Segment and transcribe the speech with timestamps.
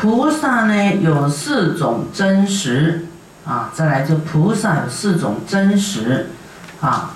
[0.00, 3.06] 菩萨呢有四种真实。
[3.44, 6.30] 啊，再来就菩萨有四种真实。
[6.80, 7.14] 啊，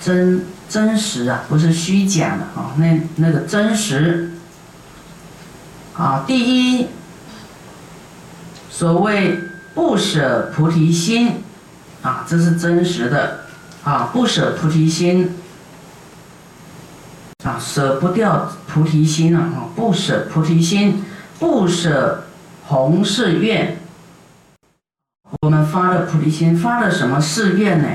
[0.00, 4.32] 真真实啊，不是虚假的啊，那那个真实。
[5.94, 6.88] 啊，第一，
[8.68, 9.38] 所谓
[9.74, 11.42] 不舍菩提心。
[12.02, 13.46] 啊，这是真实的。
[13.82, 15.36] 啊，不舍菩提心。
[17.44, 19.48] 啊，舍不掉菩提心啊！
[19.76, 21.04] 不舍菩提心，
[21.38, 22.24] 不舍
[22.66, 23.78] 弘誓愿。
[25.42, 27.88] 我们发了菩提心，发了什么誓愿呢？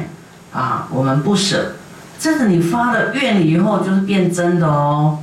[0.53, 1.73] 啊，我们不舍。
[2.19, 5.19] 这个你发了愿以后，就是变真的哦，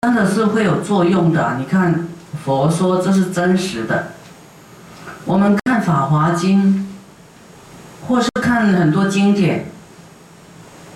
[0.00, 1.56] 真的是会有作用的。
[1.58, 2.08] 你看，
[2.44, 4.08] 佛说这是真实的。
[5.24, 6.88] 我们看《法华经》，
[8.08, 9.66] 或是看很多经典，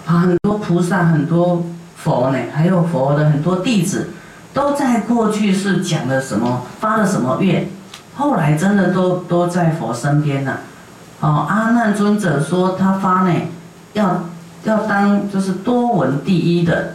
[0.07, 1.65] 啊，很多菩萨，很多。
[1.97, 4.11] 佛呢，还有佛的很多弟子，
[4.57, 7.69] 都在过去是讲了什么，发了什么愿，
[8.15, 10.61] 后来真的都都在佛身边了。
[11.21, 13.35] 哦，阿难尊者说他发呢，
[13.93, 14.23] 要
[14.65, 16.95] 要当就是多闻第一的，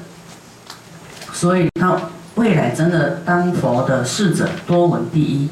[1.32, 1.96] 所以他
[2.34, 5.48] 未来真的当佛的侍者，多闻第一。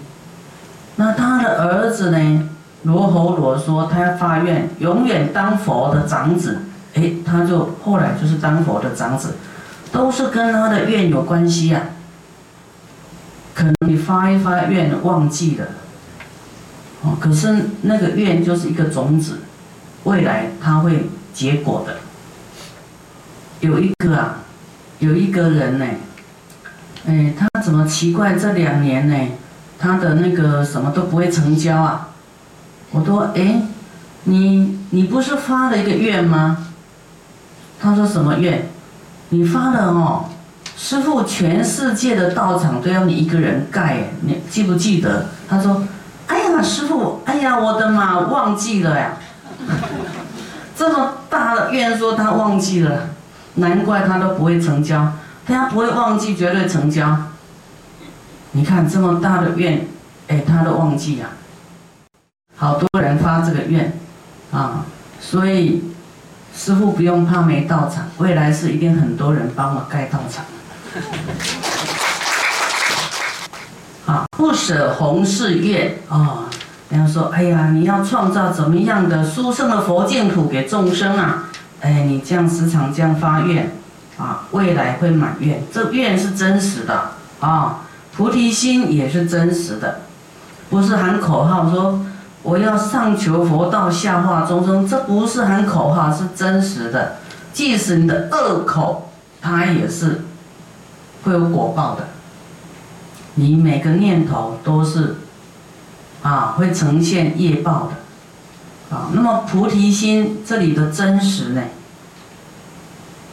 [0.95, 2.49] 那他的儿子呢，
[2.81, 6.57] 罗侯罗说他要发愿，永远当佛的长子。
[6.95, 9.35] 哎，他就后来就是当佛的长子。
[9.91, 11.81] 都是跟他的愿有关系啊。
[13.59, 15.65] 可能你发一发愿忘记了，
[17.01, 19.39] 哦，可是那个愿就是一个种子，
[20.05, 21.97] 未来它会结果的。
[23.59, 24.37] 有一个啊，
[24.99, 25.85] 有一个人呢，
[27.05, 28.35] 哎，他怎么奇怪？
[28.35, 29.27] 这两年呢，
[29.77, 32.11] 他的那个什么都不会成交啊。
[32.91, 33.63] 我说，哎，
[34.23, 36.65] 你你不是发了一个愿吗？
[37.77, 38.69] 他说什么愿？
[39.31, 40.29] 你发了哦，
[40.81, 45.25] 师傅，全世界的道场都要你一个人盖，你记不记得？
[45.45, 45.83] 他说
[46.27, 49.17] ：“哎呀，师傅，哎呀，我的妈，忘记了呀！
[50.77, 53.09] 这么大的愿，说他忘记了，
[53.55, 55.11] 难怪他都不会成交。
[55.45, 57.13] 他不会忘记，绝对成交。
[58.53, 59.85] 你看这么大的愿，
[60.29, 61.27] 哎，他都忘记了。
[62.55, 63.99] 好多人发这个愿
[64.53, 64.85] 啊，
[65.19, 65.83] 所以。”
[66.51, 70.43] 师傅不用怕没到场，未来是一定很多人帮我盖道场。
[74.05, 76.45] 啊，不舍弘誓愿啊！
[76.89, 81.49] 人家说，哎呀，你要创造怎么样的殊胜的佛净土给众生啊？
[81.81, 83.71] 哎，你这样时常这样发愿
[84.17, 85.63] 啊，未来会满愿。
[85.71, 87.81] 这愿是真实的啊，
[88.15, 90.01] 菩提心也是真实的，
[90.69, 92.05] 不是喊口号说。
[92.41, 97.17] 我要上求佛道，下化众生，这不是喊口号，是真实的。
[97.51, 99.11] 即使你的恶口，
[99.41, 100.21] 它也是
[101.23, 102.09] 会有果报的。
[103.35, 105.17] 你每个念头都是
[106.21, 108.95] 啊，会呈现业报的。
[108.95, 111.61] 啊，那么菩提心这里的真实呢？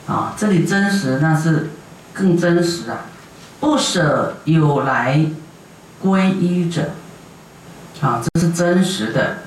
[0.07, 1.71] 啊，这里真实那是
[2.13, 3.07] 更真实啊！
[3.59, 5.25] 不舍有来
[6.05, 6.91] 皈依者。
[8.03, 9.39] 啊，这是真实的，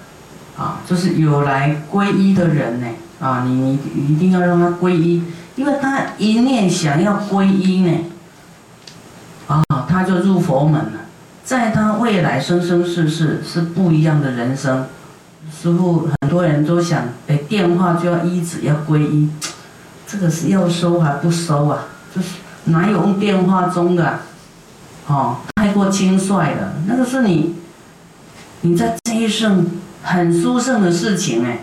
[0.57, 2.87] 啊，就是有来皈依的人呢，
[3.19, 5.23] 啊，你你一定要让他皈依，
[5.55, 7.91] 因为他一念想要皈依呢，
[9.99, 10.91] 他就入佛门了，
[11.43, 14.85] 在他未来生生世世是不一样的人生。
[15.51, 19.29] 师傅，很多人都想，哎，电话就要依止要皈依，
[20.07, 21.87] 这个是要收还不收啊？
[22.15, 24.19] 就是哪有用电话中的，
[25.07, 27.55] 哦，太过轻率了，那个是你。
[28.61, 29.65] 你在这一生
[30.01, 31.59] 很殊胜的事情哎，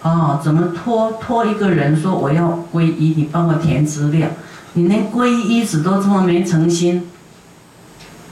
[0.00, 4.28] 哦，怎么托托一个人说我要皈依，你帮我填资料，
[4.72, 7.06] 你连皈依一子都这么没诚心，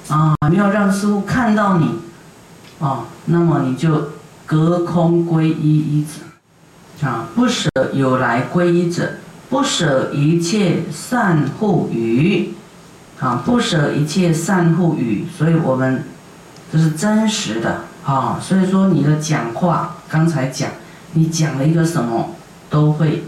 [0.08, 1.98] 啊，没有让师傅看到你，
[2.80, 4.10] 啊，那么你就
[4.46, 9.12] 隔空皈依一子，啊，不舍有来皈依者，
[9.50, 12.54] 不舍一切善护语，
[13.20, 16.04] 啊，不舍一切善护语，所以我们。
[16.70, 17.80] 这是真实的。
[18.04, 20.68] 啊，所以说你的讲话，刚才讲，
[21.12, 22.34] 你讲了一个什么，
[22.68, 23.24] 都会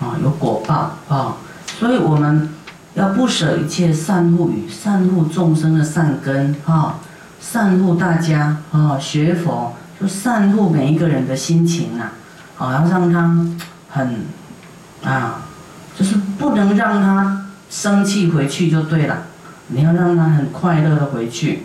[0.00, 0.96] 啊有果报。
[1.08, 1.36] 啊，
[1.78, 2.52] 所以我们
[2.94, 6.98] 要不舍一切善护语，善护众生的善根啊，
[7.40, 12.10] 善护大家啊，学佛就善护每一个人的心情呐，
[12.56, 13.46] 好要让他
[13.88, 14.24] 很
[15.04, 15.42] 啊，
[15.96, 19.22] 就是不能让他生气回去就对了，
[19.68, 21.64] 你要让他很快乐的回去。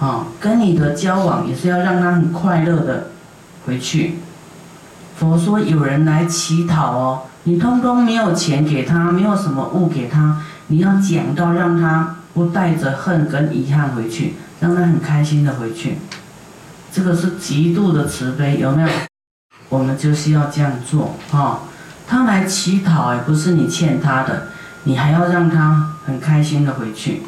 [0.00, 3.08] 啊，跟你的交往也是要让他很快乐的
[3.66, 4.20] 回去。
[5.16, 15.98] 佛说有人来乞讨哦，你通通没有钱给他，没有什么物给他，你要讲到让他不带着恨跟遗憾回去，让他很开心的回去。
[16.90, 18.88] 这个是极度的慈悲，有没有？
[19.68, 21.60] 我们就是要这样做啊！
[22.06, 24.48] 他来乞讨，也不是你欠他的，
[24.84, 27.22] 你还要让他很开心的回去，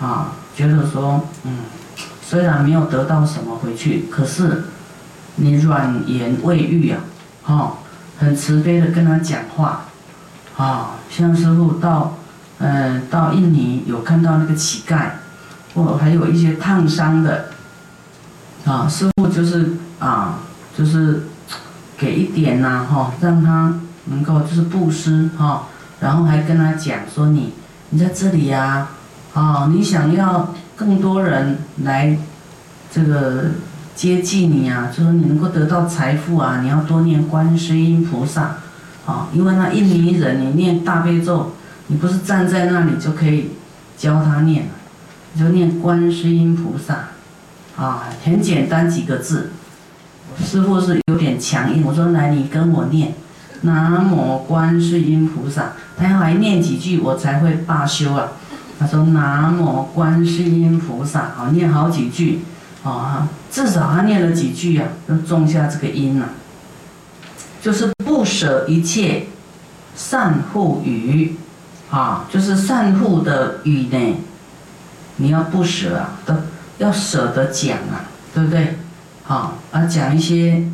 [0.00, 1.58] 啊，觉得说，嗯，
[2.22, 4.64] 虽然没有得到什么回去，可是
[5.34, 7.00] 你软言未喻啊，
[7.42, 7.72] 哈，
[8.18, 9.84] 很慈悲的跟他讲话，
[10.56, 12.16] 啊，像师傅到，
[12.58, 15.10] 嗯，到印尼有看到那个乞丐，
[15.74, 17.46] 或还有一些烫伤的，
[18.64, 20.38] 啊，师傅就是啊，
[20.76, 21.22] 就是。
[21.98, 23.72] 给一点呐，哈，让他
[24.10, 25.62] 能够就是布施哈，
[25.98, 27.54] 然后还跟他讲说你，
[27.88, 28.88] 你在这里呀，
[29.32, 32.18] 啊，你想要更多人来
[32.92, 33.44] 这个
[33.94, 38.56] 接济你啊，就说你能够得到财富啊，你要多念观世音菩萨，
[39.06, 41.54] 啊，因为那印尼人你念大悲咒，
[41.88, 43.50] 你不是站在那里就可以
[43.96, 44.68] 教他念，
[45.32, 47.10] 你就念观世音菩萨，
[47.76, 49.52] 啊，很简单几个字。
[50.44, 53.14] 师傅是有点强硬，我说来，你跟我念，
[53.62, 58.32] 南无观世音菩萨，他要来念几句，我才会罢休啊。
[58.78, 62.40] 他说南无观世音菩萨，啊，念好几句，
[62.82, 66.30] 啊，至少他念了几句啊，就种下这个因了。
[67.62, 69.26] 就是不舍一切
[69.96, 71.36] 善护语，
[71.90, 74.16] 啊，就是善护的语呢，
[75.16, 76.34] 你要不舍啊，都
[76.78, 78.04] 要舍得讲啊，
[78.34, 78.78] 对不对？
[79.26, 80.64] 啊，啊，讲一些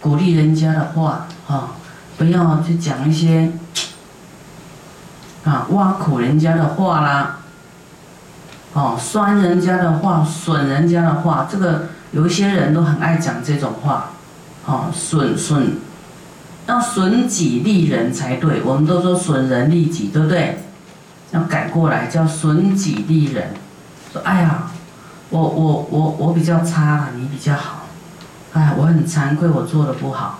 [0.00, 1.72] 鼓励人家的话，啊，
[2.16, 3.52] 不要去讲一些
[5.44, 7.38] 啊挖苦人家的话啦，
[8.72, 14.10] 哦，酸人家的话，损人家的话，这个有一些人都很爱讲这种话，
[14.66, 15.78] 哦，损损，
[16.70, 20.58] 要损己利人才对，我们都说损人利己，对不对？
[21.32, 23.54] 要改过来叫损己利人，
[24.12, 24.70] 说哎呀，
[25.30, 27.86] 我我我我比较差，你比较好。
[28.52, 30.38] 哎，我很惭愧，我做的不好。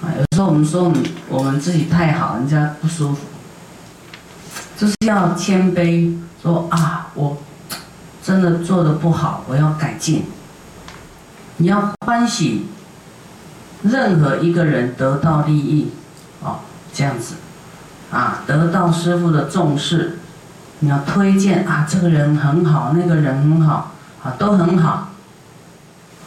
[0.00, 3.18] 啊，有时候我们说我们我们自己太好，人家不舒服。
[4.76, 7.36] 就是要谦卑，说啊，我
[8.22, 10.24] 真的做的不好，我要改进。
[11.56, 12.66] 你要欢喜，
[13.82, 15.90] 任何一个人得到利益，
[16.42, 16.60] 哦，
[16.92, 17.34] 这样子，
[18.10, 20.18] 啊，得到师傅的重视，
[20.80, 23.92] 你要推荐啊，这个人很好，那个人很好，
[24.22, 25.08] 啊，都很好，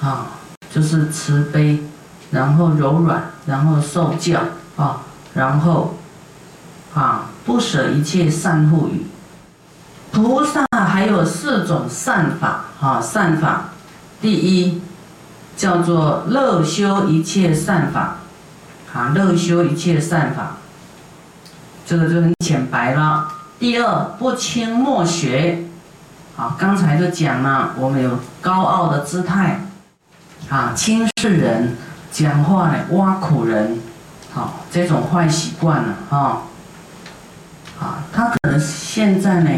[0.01, 0.27] 啊。
[0.73, 1.83] 就是慈悲，
[2.31, 4.39] 然后柔软，然后受教
[4.75, 5.03] 啊，
[5.35, 5.99] 然后
[6.95, 9.05] 啊不舍一切善护语。
[10.11, 13.65] 菩萨还有四种善法啊，善法，
[14.19, 14.81] 第一
[15.55, 18.17] 叫做乐修一切善法，
[18.93, 20.57] 啊乐修一切善法，
[21.85, 23.27] 这个就很浅白了。
[23.59, 25.65] 第二不轻莫学，
[26.35, 29.61] 啊刚才就讲了，我们有高傲的姿态。
[30.49, 31.77] 啊，轻视人，
[32.11, 33.79] 讲话呢挖苦人，
[34.31, 36.43] 好，这种坏习惯了啊。
[37.79, 39.49] 啊，他可能现在呢，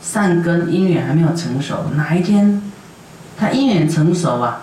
[0.00, 2.62] 善根因缘还没有成熟，哪一天
[3.36, 4.62] 他因缘成熟啊，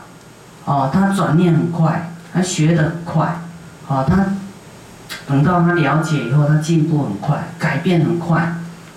[0.67, 3.39] 哦，他转念很快，他学得很快，
[3.87, 4.25] 哦，他
[5.25, 8.53] 等到他了解以后，他进步很快，改变很快。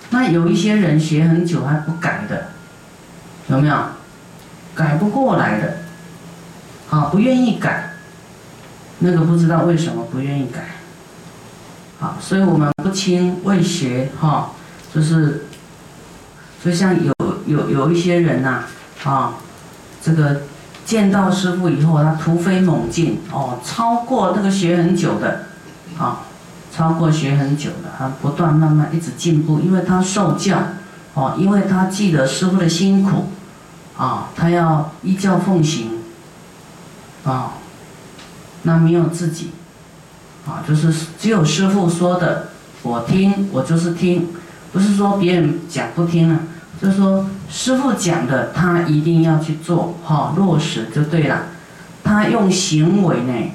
[0.09, 2.49] 那有一些人学很久还不改的，
[3.47, 3.77] 有没有？
[4.75, 5.77] 改不过来的。
[6.89, 7.93] 啊，不愿意改，
[8.99, 10.59] 那个不知道为什么不愿意改。
[12.01, 14.51] 好，所以我们不轻未学哈，
[14.93, 15.45] 就是，
[16.61, 17.13] 就像有
[17.47, 18.65] 有有一些人呐，
[19.05, 19.35] 啊，
[20.01, 20.41] 这个
[20.91, 25.45] 见到师傅以后，他突飞猛进哦，超过那个学很久的，
[25.97, 26.23] 啊，
[26.69, 30.57] 超过学很久的，他不断慢慢一直进步，因为他受教，
[31.13, 33.29] 哦，因为他记得师傅的辛苦，
[33.97, 35.91] 啊，他要依教奉行。
[37.23, 37.53] 啊，
[38.63, 39.51] 那没有自己，
[40.45, 42.49] 啊，就是只有师傅说的，
[42.81, 44.27] 我听，我就是听，
[44.73, 46.39] 不是说别人讲不听了，
[46.81, 51.43] 就说师傅讲的，他一定要去做，哈，落实就对了。
[52.03, 53.51] 他用行为呢，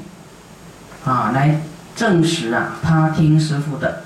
[1.04, 1.60] 啊，来
[1.96, 4.04] 证实啊，他听师傅的。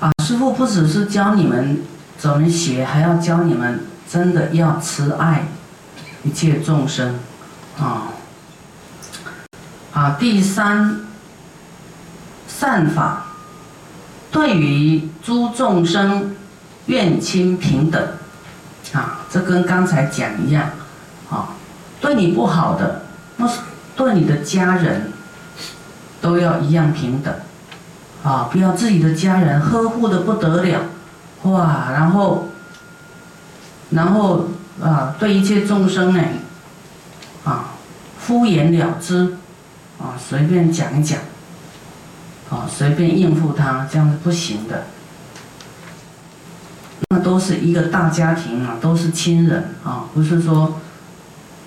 [0.00, 1.82] 啊，师傅不只是教你们
[2.18, 5.46] 怎么学，还要教你们真的要慈爱
[6.24, 7.20] 一切众生。
[7.78, 8.08] 啊，
[9.92, 11.02] 啊，第三
[12.48, 13.26] 善法，
[14.32, 16.34] 对于诸众生
[16.86, 18.02] 愿亲平等，
[18.92, 20.70] 啊，这跟刚才讲一样，
[21.30, 21.48] 啊，
[22.00, 23.02] 对你不好的，
[23.36, 23.60] 那是
[23.96, 25.10] 对你的家人，
[26.20, 27.34] 都要一样平等，
[28.22, 30.80] 啊，不要自己的家人呵护的不得了，
[31.44, 32.48] 哇，然后，
[33.90, 34.48] 然后
[34.82, 36.22] 啊，对一切众生呢，
[37.44, 37.70] 啊，
[38.18, 39.36] 敷衍了之，
[39.98, 41.18] 啊，随便讲一讲，
[42.50, 44.84] 啊，随便应付他，这样是不行的。
[47.34, 50.78] 都是一个大家庭啊，都是亲人啊，不是说，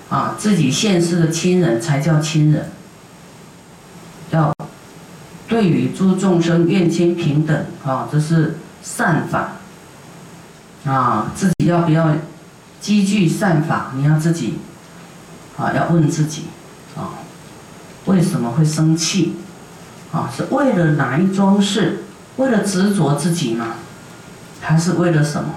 [0.09, 2.71] 啊，自己现世的亲人才叫亲人。
[4.31, 4.53] 要
[5.45, 9.55] 对于诸众生愿亲平等啊，这是善法。
[10.85, 12.15] 啊，自己要不要
[12.79, 13.91] 积聚善法？
[13.97, 14.59] 你要自己
[15.57, 16.43] 啊，要问自己
[16.95, 17.19] 啊，
[18.05, 19.33] 为什么会生气？
[20.13, 22.05] 啊，是为了哪一桩事？
[22.37, 23.73] 为了执着自己吗？
[24.67, 25.49] 还是为了什么？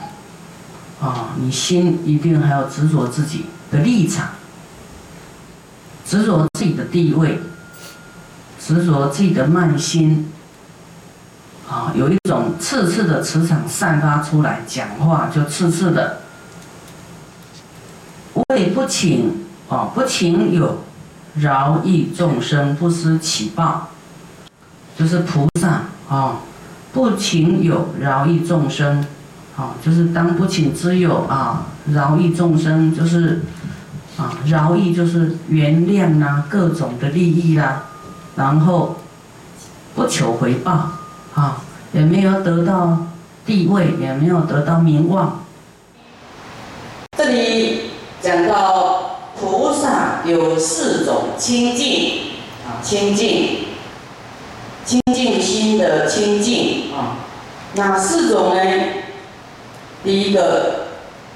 [1.00, 4.28] 啊，你心一定还要执着自己的立场，
[6.06, 7.40] 执着自己的地位，
[8.60, 10.30] 执着自己的慢心。
[11.68, 16.20] 啊，有一种刺刺的磁场散发出来，讲话就刺刺的。
[18.50, 20.84] 为不请啊，不请有
[21.34, 23.88] 饶益众生，不思起报，
[24.96, 26.36] 就是菩萨啊，
[26.92, 29.04] 不请有饶益众生，
[29.56, 33.42] 啊，就是当不请之有啊，饶益众生就是
[34.16, 37.84] 啊，饶益就是原谅啦，各种的利益啦，
[38.36, 38.96] 然后
[39.94, 40.92] 不求回报。
[41.32, 43.06] 啊，也没有得到
[43.46, 45.44] 地位，也没有得到名望。
[47.16, 47.82] 这里
[48.20, 52.32] 讲到菩萨有四种清净
[52.66, 53.58] 啊，清净，
[54.90, 57.22] 清净心的清净啊。
[57.74, 58.60] 哪四种呢？
[60.02, 60.86] 第一个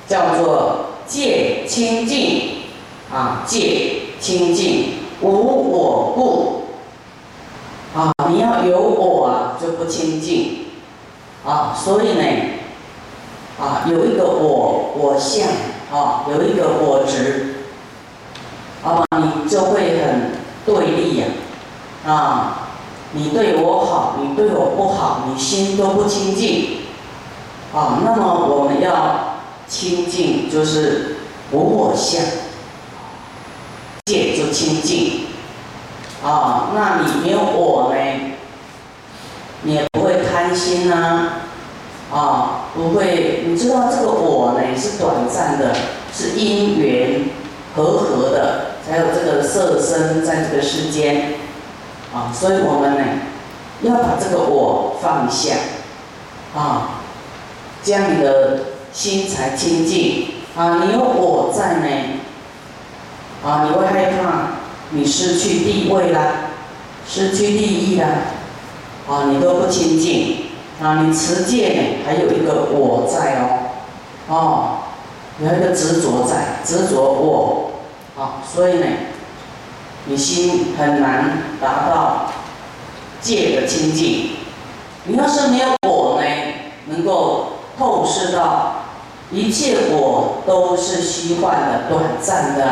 [0.08, 2.64] 叫做戒清净
[3.12, 5.30] 啊，戒清净无
[5.70, 6.64] 我故。
[7.96, 10.64] 啊，你要有我啊，就不清净，
[11.46, 12.24] 啊，所以呢，
[13.60, 15.46] 啊，有一个我我相，
[15.92, 17.54] 啊，有一个我执，
[18.82, 20.32] 啊，你就会很
[20.66, 21.26] 对立呀，
[22.04, 22.63] 啊，
[23.14, 26.78] 你对我好，你对我不好，你心都不清净，
[27.72, 29.36] 啊，那么我们要
[29.68, 31.16] 清净，就是
[31.52, 32.22] 无我相，
[34.06, 35.26] 戒就清净。
[36.24, 38.00] 啊，那你没有我呢，
[39.62, 41.28] 你也不会贪心呐，
[42.10, 45.76] 啊，不会，你知道这个我呢是短暂的，
[46.12, 47.28] 是因缘
[47.76, 51.34] 和合的，才有这个色身在这个世间，
[52.14, 53.04] 啊，所以我们呢
[53.82, 55.54] 要把这个我放下，
[56.54, 57.00] 啊，
[57.82, 58.60] 这样你的
[58.92, 61.88] 心才清净，啊，你有我在呢，
[63.44, 64.54] 啊，你会害怕。
[64.90, 66.20] 你失去地位啦，
[67.08, 68.06] 失去利益啦，
[69.08, 70.36] 啊，你都不清净
[70.80, 71.02] 啊！
[71.02, 73.58] 你持戒呢，还有一个我在哦，
[74.28, 74.68] 哦，
[75.40, 77.70] 有一个执着在，执着我，
[78.16, 78.86] 啊，所以呢，
[80.06, 82.32] 你心很难达到
[83.20, 84.30] 戒的清净。
[85.06, 86.26] 你要是没有我呢，
[86.86, 88.84] 能够透视到
[89.30, 92.64] 一切我都是虚幻的、短暂的，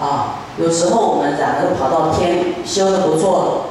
[0.00, 0.40] 啊。
[0.58, 3.66] 有时候我们两个跑到天修的不错，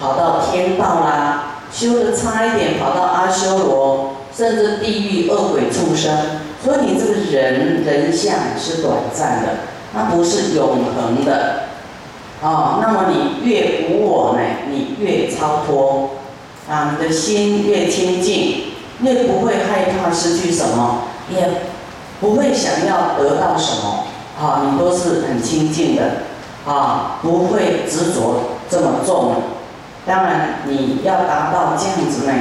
[0.00, 6.40] 跑到天道啦，修的差一点跑到阿修罗，甚至地狱恶鬼畜生。
[6.64, 9.48] 所以你这个人人相是短暂的，
[9.92, 11.64] 它不是永恒的。
[12.42, 16.10] 啊，那么你越无我呢，你越超脱，
[16.68, 21.48] 啊，你的心越清净，越不会害怕失去什么，也
[22.20, 24.04] 不会想要得到什么。
[24.40, 26.02] 啊，你都是很清净的，
[26.66, 29.34] 啊，不会执着这么重。
[30.04, 32.32] 当然，你要达到这样子呢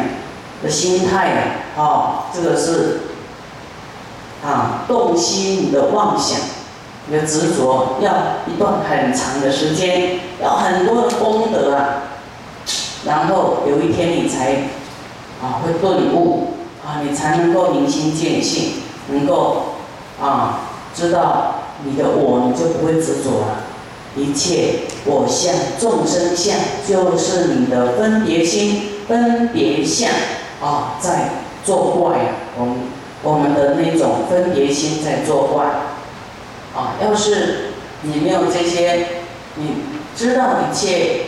[0.63, 3.01] 的心态啊，啊，这个是
[4.43, 6.39] 啊，洞悉你的妄想，
[7.07, 8.11] 你的执着，要
[8.47, 12.03] 一段很长的时间，要很多的功德啊，
[13.05, 14.53] 然后有一天你才
[15.41, 16.53] 啊会顿悟，
[16.85, 18.73] 啊，你才能够明心见性，
[19.09, 19.75] 能够
[20.21, 20.61] 啊
[20.95, 21.55] 知道。
[21.83, 23.63] 你的我，你就不会执着了。
[24.15, 26.55] 一切我相、众生相，
[26.87, 30.07] 就是你的分别心、分别相
[30.61, 31.29] 啊，在
[31.65, 32.29] 作怪啊。
[32.55, 32.75] 我们
[33.23, 35.65] 我们的那种分别心在作怪
[36.75, 36.95] 啊。
[37.01, 39.07] 要是你没有这些，
[39.55, 39.75] 你
[40.15, 41.25] 知道一切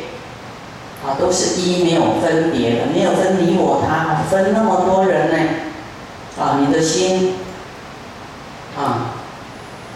[1.05, 5.37] 啊，都是一，没有分别的，没有分你我他，分那么多人呢
[6.39, 7.35] 啊，你的心
[8.77, 9.15] 啊。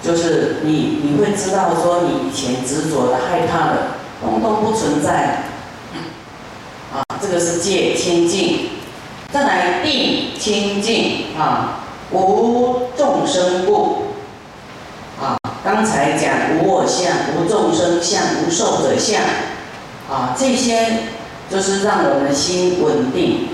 [0.04, 5.44] 就是你，你会知道说你以前执着的、害怕的，通通不存在。
[6.94, 8.70] 啊，这个是戒清净。
[9.34, 11.80] 再来定清净啊，
[12.12, 13.77] 无众生故。
[15.78, 17.06] 刚才讲无我相、
[17.36, 19.22] 无众生相、无寿者相，
[20.10, 21.04] 啊，这些
[21.52, 23.50] 就是让我们心稳定，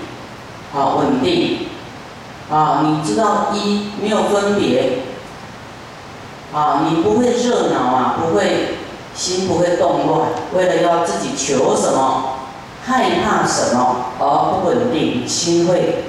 [0.74, 1.68] 啊，稳定。
[2.50, 5.00] 啊，你知道一没有分别，
[6.54, 8.78] 啊，你不会热闹啊，不会
[9.14, 12.38] 心不会动乱，为了要自己求什么，
[12.86, 16.06] 害怕什么而不稳定，心会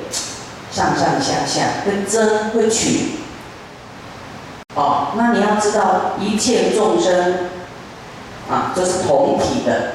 [0.70, 3.23] 上上下下，会争会取。
[4.74, 7.48] 哦，那你要知道，一切众生
[8.50, 9.92] 啊，就是同体的，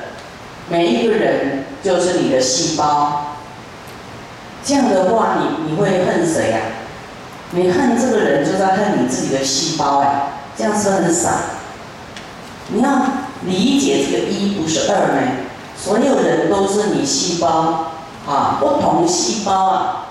[0.69, 3.35] 每一个人就是你的细胞。
[4.63, 6.59] 这样的话，你你会恨谁呀？
[7.51, 11.31] 你恨这个人，就在恨你自己的细胞哎，这样是很傻。
[12.67, 13.01] 你要
[13.45, 15.31] 理解这个一不是二呢，
[15.75, 17.91] 所有人都是你细胞
[18.27, 20.05] 啊，不同细胞啊，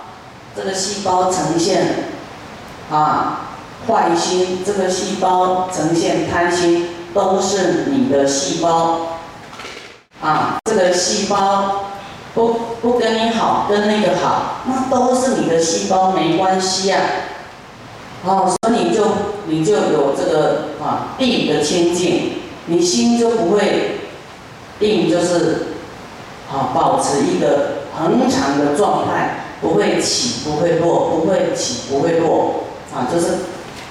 [0.56, 1.86] 这个细胞呈现
[2.90, 3.47] 啊
[3.86, 9.00] 坏心，这个细胞呈现贪心，都是你的细胞
[10.20, 11.84] 啊，这个细胞。
[12.34, 16.98] 不不跟你好，跟那个好，那都是你的细胞，没关系呀。
[18.24, 19.04] 哦，所以你就
[19.46, 22.34] 你就有这个啊定的清净，
[22.66, 24.02] 你心就不会
[24.78, 25.68] 定，就是
[26.52, 33.26] 啊保持一个恒常的状态，不会起不会落，不会起不会落，啊就是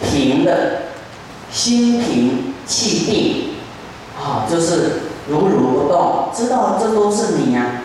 [0.01, 0.83] 平的，
[1.51, 3.55] 心平气定，
[4.17, 7.81] 啊就是如如不动，知道这都是你呀。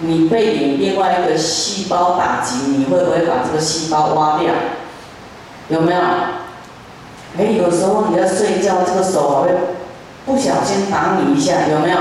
[0.00, 4.52] 你被你另外一个细胞打击，你会不会把这个细胞挖掉？
[5.68, 6.00] 有没有？
[7.36, 9.50] 哎，有时候你在睡觉，这个手会
[10.24, 11.98] 不小心打你一下，有没有？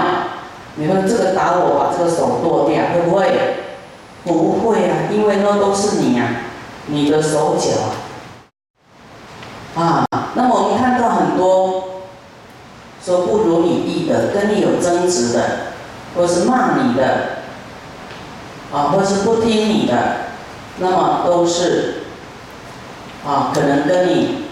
[0.76, 3.56] 你说这个打我，把这个手剁掉，会不会？
[4.24, 6.28] 不会啊，因为那都是你呀，
[6.86, 7.72] 你的手脚
[9.78, 10.06] 啊。
[10.36, 12.02] 那么我们看到很多
[13.04, 15.74] 说不如你意的，跟你有争执的，
[16.16, 17.38] 或是骂你的。
[18.70, 19.94] 啊，或是不听你的，
[20.80, 22.04] 那么都是
[23.26, 24.44] 啊，可能跟你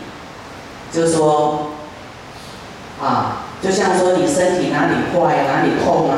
[0.89, 1.71] 就说
[3.03, 6.17] 啊，就像说你身体哪里坏哪里痛啊，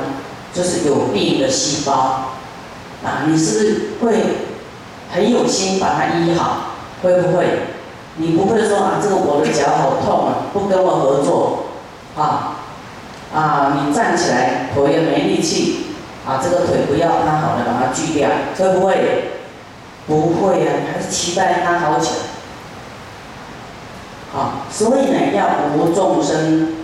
[0.53, 2.33] 就是有病的细胞
[3.03, 4.23] 啊，你是不是会
[5.11, 6.73] 很有心把它医好？
[7.01, 7.47] 会不会？
[8.17, 11.65] 你不会说啊，这个我的脚好痛啊，不跟我合作
[12.15, 12.57] 啊
[13.33, 15.83] 啊，你站起来腿也没力气。
[16.27, 18.27] 啊，这个腿不要那好了，把它锯掉，
[18.57, 19.31] 会不会？
[20.07, 22.17] 不会呀，你还是期待它好起来。
[24.33, 26.75] 好，所以呢，要无众生。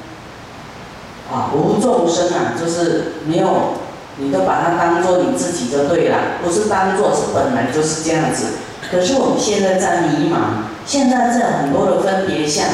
[1.30, 3.74] 啊，无众生啊，就是没有，
[4.16, 8.46] 你都把它当做你自己就对了，不是当做是本来就是这样子。
[8.94, 12.68] 可是我们现在在迷茫，现在在很多的分别相，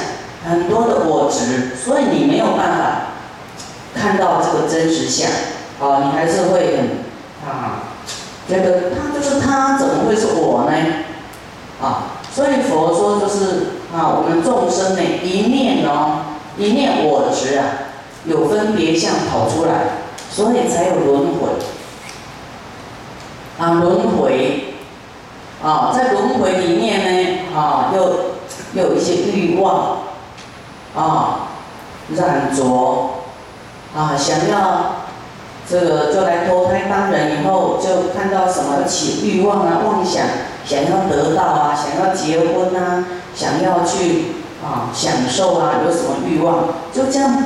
[0.45, 3.01] 很多的我执，所以你没有办法
[3.95, 5.29] 看到这个真实相。
[5.79, 7.83] 啊，你还是会很啊，
[8.49, 10.75] 觉得他就是他，怎么会是我呢？
[11.81, 16.25] 啊，所以佛说就是啊，我们众生呢，一念哦，
[16.57, 17.65] 一念我执啊，
[18.25, 21.47] 有分别相跑出来，所以才有轮回。
[23.57, 24.68] 啊，轮回
[25.63, 29.97] 啊，在轮回里面呢，啊，又有一些欲望
[30.95, 31.49] 啊，
[32.15, 32.63] 染着
[33.95, 34.95] 啊，想要。
[35.71, 40.23] 这个就来投胎当人以后，就看到什么起欲望啊、妄想，
[40.65, 44.31] 想要得到啊、想要结婚啊、想要去
[44.63, 47.43] 啊享受啊，有什么欲望，就这样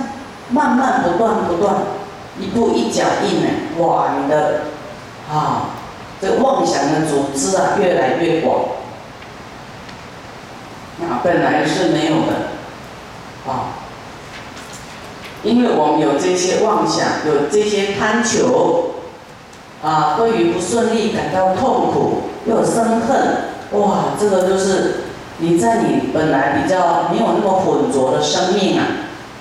[0.48, 1.76] 慢慢不断不断，
[2.40, 3.50] 一步一脚印呢，
[3.80, 4.62] 哇，你的
[5.30, 5.66] 啊
[6.24, 8.62] 这妄想的组织啊越来越广，
[11.02, 13.76] 啊本来是没有的，啊。
[15.44, 18.92] 因为我们有这些妄想，有这些贪求，
[19.84, 25.02] 啊，对于不顺利感到痛苦，又生恨，哇，这个就是
[25.40, 28.86] 你在你本来比较没有那么浑浊的生命啊，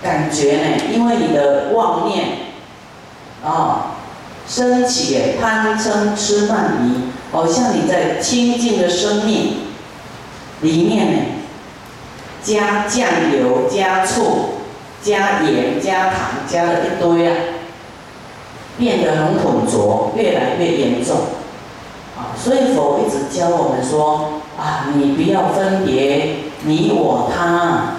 [0.03, 2.27] 感觉呢，因为你的妄念，
[3.45, 3.92] 啊，
[4.49, 9.57] 升起贪嗔痴慢疑，好像你在清净的生命
[10.61, 11.19] 里面呢，
[12.43, 14.49] 加酱油加醋。
[15.05, 17.35] 加盐、加糖，加了一堆啊，
[18.79, 21.17] 变得很浑浊，越来越严重，
[22.17, 27.95] 啊，所以佛一直教我们说，啊，你不要分别你我他，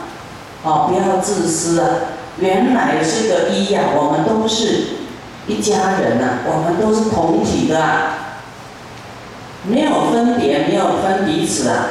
[0.64, 1.90] 哦，不要自私啊，
[2.40, 4.88] 原来是个一呀，我们都是
[5.48, 8.14] 一家人呐，我们都是同体的啊，
[9.64, 11.86] 没有分别，没有分彼此啊，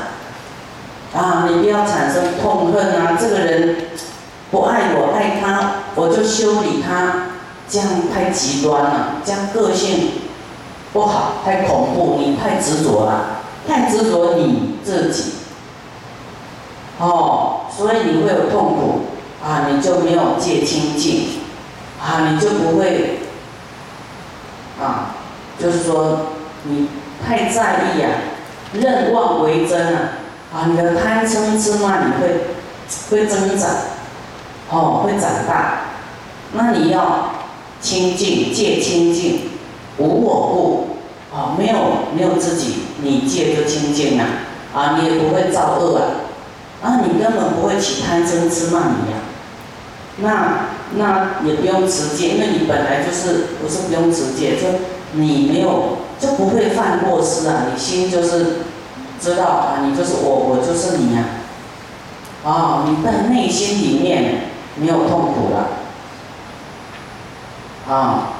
[1.14, 3.76] 啊，你不要产生痛恨啊，这个人
[4.50, 7.28] 不爱我，爱他，我就修理他，
[7.68, 10.12] 这样太极端了，这样个性
[10.92, 15.32] 不好，太恐怖，你太执着了，太执着你自己，
[16.98, 19.00] 哦，所以你会有痛苦
[19.44, 21.40] 啊，你就没有戒清净，
[22.00, 23.21] 啊，你就不会，
[24.82, 25.14] 啊，
[25.58, 26.26] 就是说
[26.64, 26.88] 你。
[27.24, 28.10] 太在意啊，
[28.72, 30.00] 任妄为真啊，
[30.52, 32.48] 啊，你的贪嗔痴慢你会
[33.08, 33.70] 会增长，
[34.68, 35.82] 哦，会长大。
[36.54, 37.30] 那你要
[37.80, 39.50] 清净，戒清净，
[39.98, 40.96] 无我故，
[41.32, 41.76] 啊，没有
[42.12, 44.24] 没有自己，你戒就清净了，
[44.74, 46.00] 啊，你也不会造恶
[46.82, 49.18] 啊，啊，你根本不会起贪嗔痴慢疑呀。
[50.16, 50.66] 那
[50.96, 54.66] 那也不用直接，因为你本来就是不是不用直接，就
[55.12, 55.98] 你没有。
[56.22, 57.66] 就不会犯过失啊！
[57.72, 58.58] 你心就是
[59.20, 61.24] 知道啊，你就是我，我就是你呀。
[62.44, 64.42] 啊，你在内心里面
[64.76, 65.68] 没有痛苦了。
[67.92, 68.34] 啊，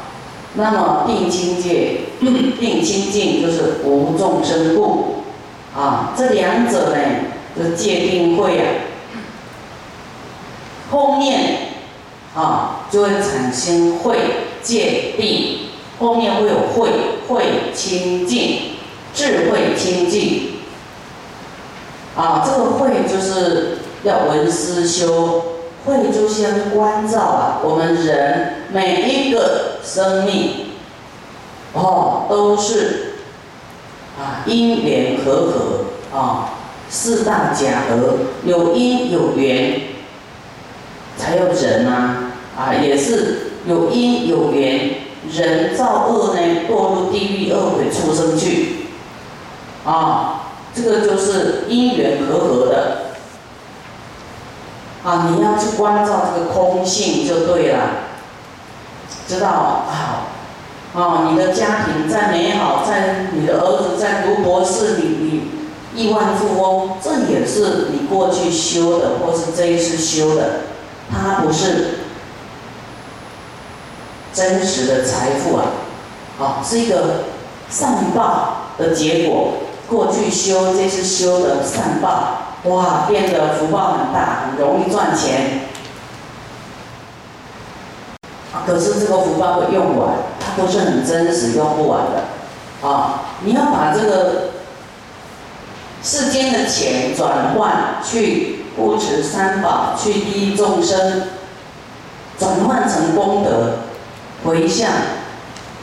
[0.54, 2.02] 那么定清界、
[2.60, 5.24] 定清净就是无众生故。
[5.74, 7.02] 啊，这两者呢，
[7.58, 8.66] 就界定会啊。
[10.92, 11.61] 后面
[12.34, 14.18] 啊，就会产生慧
[14.62, 15.58] 界定。
[15.98, 16.90] 后面会有慧，
[17.28, 18.72] 慧清净，
[19.14, 20.52] 智慧清净。
[22.16, 25.44] 啊，这个慧就是要闻思修，
[25.86, 30.66] 慧就先关照啊，我们人每一个生命，
[31.72, 33.14] 哦，都是
[34.18, 36.54] 啊因缘和合啊，
[36.90, 39.80] 四大假合，有因有缘，
[41.16, 42.21] 才有人呐，
[42.56, 44.90] 啊，也是有因有缘。
[45.32, 48.88] 人造恶呢，堕入地狱恶鬼畜生去，
[49.86, 53.02] 啊，这个就是因缘和合的，
[55.04, 57.78] 啊，你要去关照这个空性就对了，
[59.28, 60.26] 知道啊，
[60.92, 65.04] 啊，你的家庭再美好，在你的儿子在读博士，你
[65.94, 70.62] 你亿万富翁，这也是你过去修的，或是这一次修的，
[71.12, 72.00] 他不是。
[74.32, 75.64] 真实的财富啊，
[76.38, 77.24] 好是一个
[77.68, 79.54] 善报的结果。
[79.88, 85.60] 过去修这次修的善报，哇，变得福报很大，很容易赚钱。
[88.66, 92.88] 可是这个福报会用完，它不是很真实，用不完的。
[92.88, 94.50] 啊，你要把这个
[96.02, 101.28] 世间的钱转换去护持三宝，去利益众生，
[102.38, 103.74] 转换成功德。
[104.44, 104.90] 回向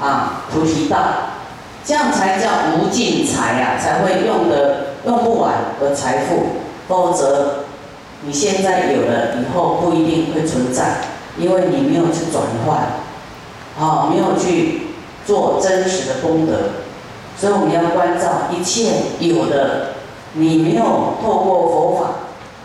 [0.01, 0.97] 啊，菩提道，
[1.85, 6.61] 这样才叫无尽财呀，才会用的用不完的财富。
[6.87, 7.65] 否则，
[8.25, 11.01] 你现在有了，以后不一定会存在，
[11.37, 12.99] 因为你没有去转换，
[13.79, 14.87] 啊，没有去
[15.25, 16.53] 做真实的功德。
[17.37, 19.93] 所以我们要关照一切有的，
[20.33, 22.09] 你没有透过佛法，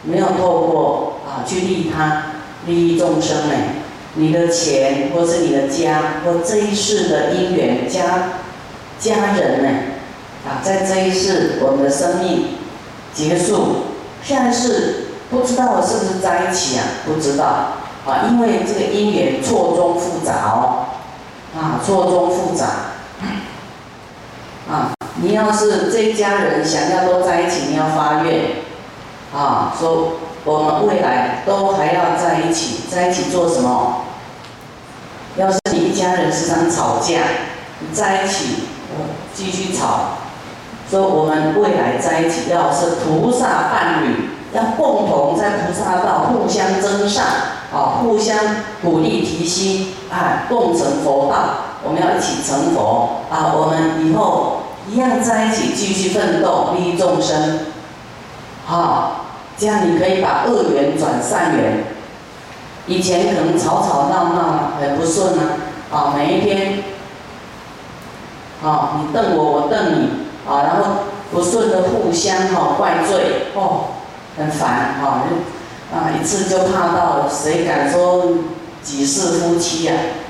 [0.02, 2.22] 没有透过啊去利他，
[2.66, 3.54] 利益众生呢。
[4.14, 8.40] 你的钱，或是你的家，或这一世的姻缘家
[8.98, 9.68] 家人呢？
[10.46, 12.57] 啊，在这一世我们的生命
[13.12, 13.77] 结束，
[14.22, 16.85] 下一世不知道是不是在一起啊？
[17.07, 17.44] 不知道
[18.07, 20.87] 啊，因为这个姻缘错综复杂哦，
[21.57, 22.66] 啊，错综复杂。
[24.70, 28.44] 啊，你要是这一家人想要都在一起，你要发愿
[29.35, 30.12] 啊，说
[30.44, 34.02] 我们未来都还要在一起，在一起做什么？
[35.37, 37.20] 要是你一家人时常吵架，
[37.80, 38.64] 你在一起，
[39.35, 40.18] 继续吵，
[40.90, 47.24] 说我们未来在一起要是菩萨伴侣，要共同在菩萨道互相增上，
[47.72, 48.37] 啊，互相
[48.83, 51.38] 鼓励提心，啊，共成佛道，
[51.83, 57.61] 我们要一起成佛，啊，我们以后一样在一起继续奋斗，利益众生，
[58.66, 59.24] 好，
[59.57, 61.85] 这样你可以把恶缘转善缘。
[62.87, 65.57] 以前可能吵吵闹闹很不顺啊，
[65.90, 66.83] 啊，每一天，
[68.62, 70.09] 啊，你瞪我，我瞪你，
[70.47, 70.85] 啊，然后
[71.33, 73.87] 不顺的互相哈怪罪，哦，
[74.37, 75.23] 很烦，哈，
[75.95, 78.25] 啊，一次就怕到了谁敢说
[78.83, 79.95] 几世夫妻呀？
[79.95, 80.24] 啊，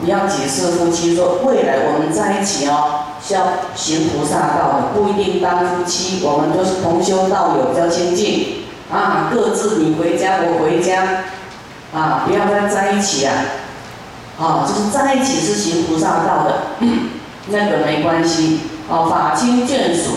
[0.00, 3.42] 不要解释夫妻，说未来我们在一起哦，是要
[3.74, 11.24] 行菩萨道的，不一定当夫妻，我们都是同修道友，比较亲近，啊，各自你回家，我回家。
[11.92, 13.34] 啊，不要再在一起啊！
[14.38, 16.62] 啊，就是在一起是行菩萨道的，
[17.50, 20.12] 那个没关系啊，法亲眷属，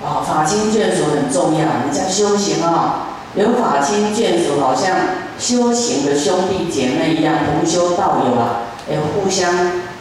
[0.00, 1.66] 啊，法亲眷属很重要。
[1.84, 4.94] 你在修行啊，有法亲眷属，好像
[5.40, 9.50] 修行的兄弟姐妹一样，同修道友啊，哎，互相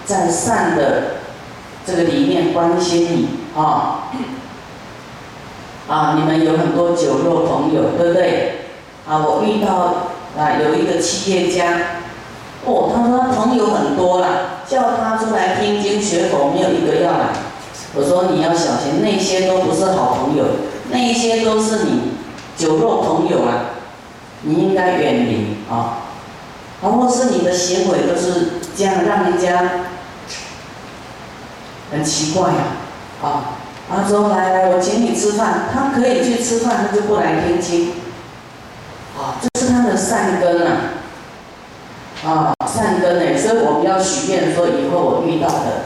[0.06, 1.04] 在善的
[1.88, 4.12] 这个里面关心你啊。
[5.88, 8.66] 啊，你们有很多酒肉朋友，对不对？
[9.08, 11.72] 啊，我遇到啊有一个企业家，
[12.66, 14.28] 哦，他说他朋友很多啦，
[14.68, 17.30] 叫他出来听经学佛，没有一个要来。
[17.96, 20.44] 我说你要小心，那些都不是好朋友，
[20.92, 22.12] 那些都是你
[22.56, 23.79] 酒肉朋友啊，
[24.42, 26.04] 你应该远离啊。
[26.82, 29.70] 啊，或是你的行为都是这样，让人家
[31.92, 32.58] 很奇怪呀，
[33.22, 33.56] 啊。
[33.92, 35.64] 他说：“来来，我请你吃饭。
[35.74, 37.90] 他可以去吃饭，他就不来听经。
[39.18, 40.94] 啊，这是他的善根啊，
[42.24, 43.36] 啊，善根呢。
[43.36, 45.86] 所以我们要许愿说，以后我遇到的，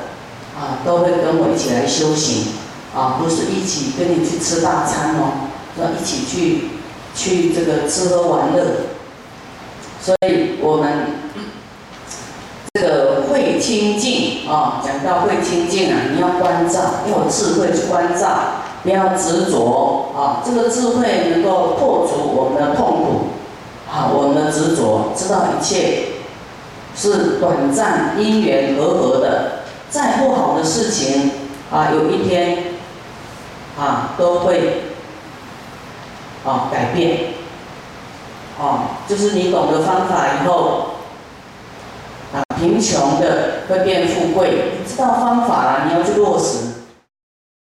[0.60, 2.48] 啊，都会跟我一起来修行，
[2.94, 5.48] 啊，不是一起跟你去吃大餐哦，
[5.80, 6.72] 要一起去
[7.16, 8.66] 去这个吃喝玩乐。
[10.02, 11.24] 所以我们。”
[12.76, 20.42] 这个会清净啊，讲到会清净啊，你要关照，要有智慧去关照，不要执着啊。
[20.44, 23.28] 这个智慧能够破除我们的痛苦，
[23.88, 26.06] 好，我们的执着，知道一切
[26.96, 29.60] 是短暂因缘和合的，
[29.92, 31.30] 再不好的事情
[31.72, 32.58] 啊，有一天
[33.80, 34.83] 啊都会
[36.46, 37.34] 啊改变，
[38.60, 40.90] 哦，就是你懂得方法以后。
[42.34, 46.73] 啊贫穷的会变富贵，知道方法了，你要去落实。